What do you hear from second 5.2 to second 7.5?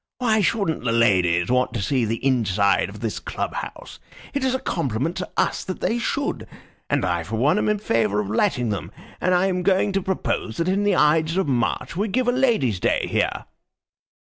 us that they should, and I for